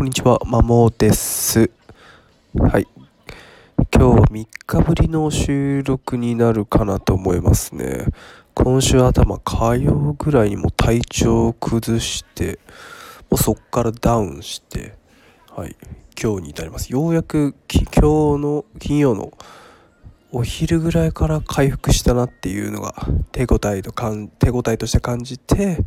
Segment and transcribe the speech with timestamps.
[0.00, 1.70] こんにちは、まもです。
[2.58, 2.88] はい。
[3.94, 8.06] 今日は3日ぶりの収録になるかなと思いますね。
[8.54, 12.60] 今週頭、火曜ぐらいにも体調を崩して、
[13.28, 14.94] もうそっからダウンして、
[15.50, 15.76] はい、
[16.18, 16.90] 今日に至ります。
[16.90, 18.00] ようやく今日
[18.42, 19.34] の金曜の
[20.32, 22.94] お昼ぐらいから回復したなっていうのが
[23.32, 25.78] 手応えとかん手応えとして感じて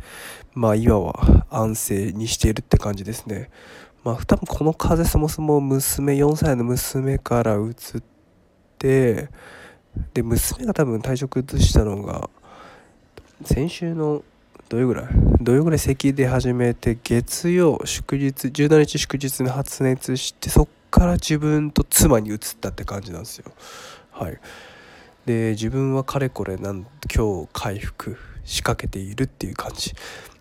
[0.52, 3.48] まあ今は安静にしているって感じですね
[4.04, 8.02] まあ多分この風そもそも娘4歳の娘からうつっ
[8.78, 9.28] て
[10.12, 12.28] で娘が多分体調崩したのが
[13.44, 14.22] 先週の
[14.68, 15.06] 土曜ぐらい？
[15.40, 23.52] 土曜ぐらい咳出始めて月曜祝日17日祝日に発熱してそっから自分と妻に移ったって感じなんですよ。
[24.10, 24.38] はい。
[25.26, 29.94] で自分はかれこれなん今日回復しかけているっていう感じ。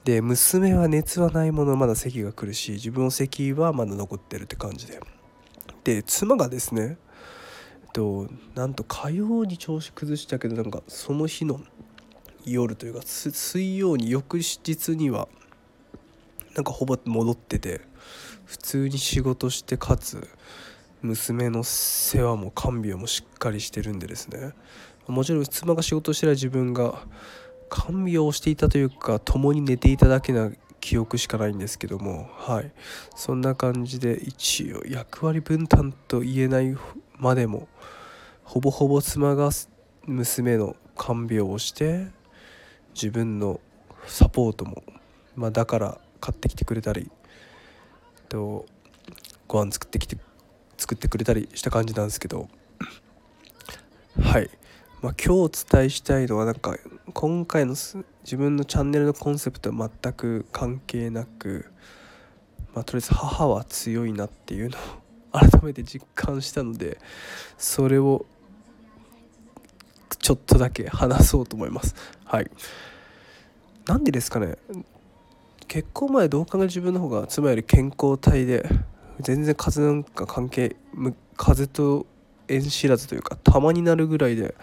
[0.03, 4.99] で娘は熱はないものまだ咳が来るし自分の咳はまだ残ってるって感じで。
[5.83, 6.97] で妻がですね
[7.93, 11.61] となんと火曜に調子崩したけどなんかその日の
[12.45, 15.27] 夜というか水曜に翌日には
[16.55, 17.81] なんかほぼ戻ってて
[18.45, 20.27] 普通に仕事してかつ
[21.01, 24.53] 娘の世話も看病もしっかりしてるんでですね。
[25.07, 27.03] もちろん妻が仕事してら自分が
[27.75, 32.71] 看病をしていたというか共に寝ていただけな記憶しかないんですけどもはい。
[33.15, 36.77] そんな感じで一応役割分担と言えない
[37.17, 37.67] までも
[38.43, 39.49] ほぼほぼ妻が
[40.05, 42.09] 娘の看病をして
[42.93, 43.59] 自分の
[44.05, 44.83] サポートも、
[45.35, 47.09] まあ、だから買ってきてくれたり
[48.29, 48.67] と
[49.47, 50.15] ご飯作ってきて
[50.77, 52.47] 作ってくれたりした感じなんですけど。
[54.21, 54.49] はい、
[55.01, 56.77] まあ、今日お伝えしたいのはなんか
[57.13, 61.71] 今回の自分のチャンネルのコンセプトは全く関係なく、
[62.73, 64.81] まあ、とりあえず母は強いなっていうのを
[65.39, 66.99] 改めて実感したので
[67.57, 68.25] それを
[70.19, 71.95] ちょっとだけ話そうと思います。
[72.23, 72.49] はい。
[73.85, 74.57] なんでですかね。
[75.67, 78.69] 結婚前どう考え自分の方が妻より健康体で
[79.19, 80.75] 全然風なんか関係
[81.35, 82.05] 風と
[82.47, 84.55] 縁知らずというかたまになるぐらいで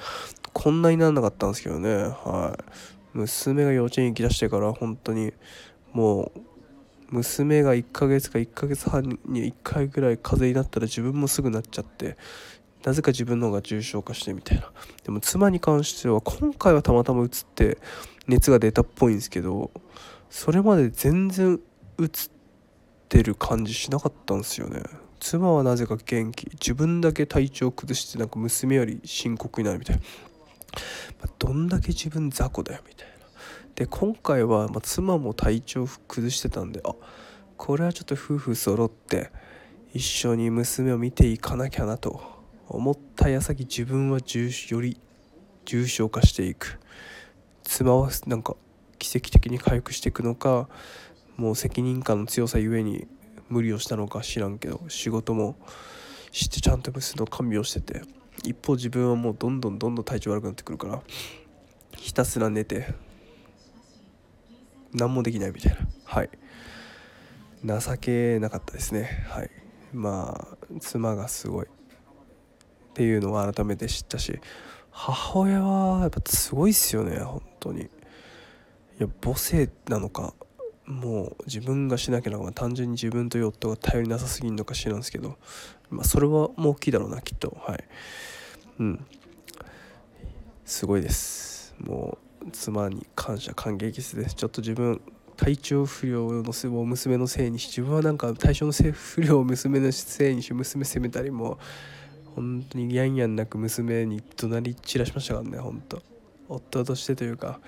[0.53, 1.95] こんなにならなかったんですけどね。
[1.95, 3.19] はい。
[3.19, 5.33] 娘が幼稚園行きだしてから本当に
[5.93, 6.41] もう
[7.11, 12.17] 娘が1ヶ月か1ヶ月半に1回ぐらい風邪になったら自分もすぐなっちゃって
[12.85, 14.71] なぜか自分の方が重症化してみたいな。
[15.05, 17.79] でも妻に関しては今回はたまたまうつって
[18.29, 19.73] 熱が出たっぽいんですけど
[20.31, 21.61] それまで全然
[21.99, 22.31] うつっ
[23.09, 24.83] てる感じしなかったんですよね。
[25.19, 26.45] 妻はなぜか元気。
[26.53, 30.03] 自分だけ体調崩してなんか娘より深刻になるみたいな、
[31.51, 33.27] どんだけ自分雑魚だよみたいな。
[33.75, 36.95] で今回は、ま妻も体調崩してたんであ
[37.57, 39.33] これはちょっと夫婦揃って
[39.93, 42.23] 一緒に娘を見ていかなきゃなと
[42.69, 45.01] 思った矢先自分はより
[45.65, 46.79] 重症化していく。
[47.65, 48.55] 妻はなんか
[49.01, 50.69] 奇跡的に回復していくのか
[51.37, 53.09] もう責任感の強さゆえに
[53.49, 55.57] 無理をしたのか知らんけど仕事も
[56.31, 58.03] してちゃんと娘の看病してて
[58.45, 61.03] 一方自分はもうどんどんどんどん体調悪くなってくるから
[61.97, 62.95] ひたすら寝て
[64.93, 65.79] 何もできないみたいな。
[66.05, 66.31] はい。
[67.65, 69.25] 情けなかったですね。
[69.29, 69.51] はい。
[69.93, 71.67] まあ妻がすごい。
[71.67, 71.69] っ
[72.95, 74.41] ていうのを改めて知ったし
[74.91, 77.83] 母親はやっぱすごいっすよね本当に。
[77.83, 77.87] い
[78.99, 80.35] や母性なのか。
[80.91, 85.37] もう自分がしなきゃなら単純に自分という夫が頼りなさすぎんのか知らんすけど
[85.89, 87.57] まあそれはもう大きいだろうなきっと。
[87.61, 87.85] はい。
[88.81, 89.07] うん。
[90.65, 91.75] すごいです。
[91.79, 95.01] もう妻に感謝感激ですちょっと自分
[95.37, 101.59] 体調不良のせを娘のせいにし自分はなんか体調の不良を娘のせいにし娘責めたりも
[102.35, 106.03] 本当にやんやんなく娘に怒鳴り散らしましたからね本当。
[106.49, 107.61] 夫としてというか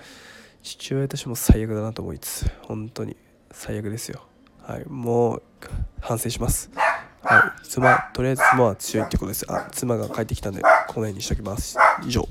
[0.63, 3.17] 父親としても最悪だなと思いつつ本当に
[3.51, 4.25] 最悪ですよ。
[4.61, 5.43] はいもう
[5.99, 6.71] 反省します。
[7.21, 9.45] はい妻とりあえず妻は強いってことです。
[9.51, 11.77] あ妻が帰ってきたんでこの辺にしときます。
[12.07, 12.27] 以上。